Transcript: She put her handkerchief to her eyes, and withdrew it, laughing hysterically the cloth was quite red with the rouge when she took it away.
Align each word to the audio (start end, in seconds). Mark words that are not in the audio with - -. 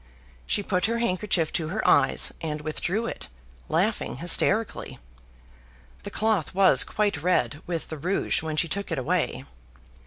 She 0.47 0.63
put 0.63 0.87
her 0.87 0.97
handkerchief 0.97 1.53
to 1.53 1.67
her 1.67 1.87
eyes, 1.87 2.33
and 2.41 2.61
withdrew 2.61 3.05
it, 3.05 3.29
laughing 3.69 4.15
hysterically 4.15 4.97
the 6.01 6.09
cloth 6.09 6.55
was 6.55 6.83
quite 6.83 7.21
red 7.21 7.61
with 7.67 7.89
the 7.89 7.99
rouge 7.99 8.41
when 8.41 8.57
she 8.57 8.67
took 8.67 8.91
it 8.91 8.97
away. 8.97 9.45